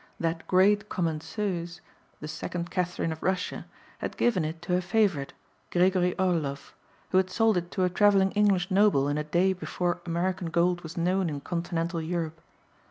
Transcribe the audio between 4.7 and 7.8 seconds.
her favorite, Gregory Orlov, who had sold it